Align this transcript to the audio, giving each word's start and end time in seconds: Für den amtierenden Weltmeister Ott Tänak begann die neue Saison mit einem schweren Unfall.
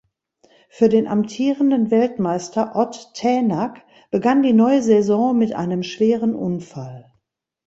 Für 0.69 0.89
den 0.89 1.05
amtierenden 1.07 1.91
Weltmeister 1.91 2.71
Ott 2.75 3.11
Tänak 3.13 3.83
begann 4.09 4.41
die 4.41 4.51
neue 4.51 4.81
Saison 4.81 5.37
mit 5.37 5.53
einem 5.53 5.83
schweren 5.83 6.33
Unfall. 6.33 7.13